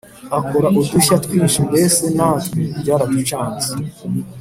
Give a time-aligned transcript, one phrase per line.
[0.39, 3.71] akora udushya twinshi mbese natwe byaraducanze